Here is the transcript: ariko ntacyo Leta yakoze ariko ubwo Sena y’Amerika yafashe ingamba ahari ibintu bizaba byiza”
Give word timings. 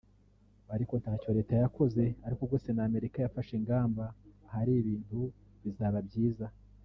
ariko 0.73 0.93
ntacyo 1.01 1.29
Leta 1.37 1.53
yakoze 1.63 2.03
ariko 2.25 2.39
ubwo 2.43 2.57
Sena 2.63 2.81
y’Amerika 2.83 3.17
yafashe 3.19 3.53
ingamba 3.59 4.03
ahari 4.45 4.71
ibintu 4.81 5.19
bizaba 5.63 5.99
byiza” 6.09 6.45